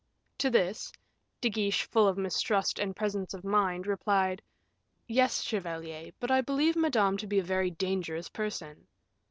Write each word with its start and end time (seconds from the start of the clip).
To 0.39 0.49
this, 0.49 0.91
De 1.41 1.49
Guiche 1.51 1.83
full 1.83 2.07
of 2.07 2.17
mistrust 2.17 2.79
and 2.79 2.95
presence 2.95 3.35
of 3.35 3.43
mind, 3.43 3.85
replied, 3.85 4.41
"Yes, 5.07 5.43
chevalier; 5.43 6.09
but 6.19 6.31
I 6.31 6.41
believe 6.41 6.75
Madame 6.75 7.17
to 7.17 7.27
be 7.27 7.37
a 7.37 7.43
very 7.43 7.69
dangerous 7.69 8.27
person." 8.27 8.87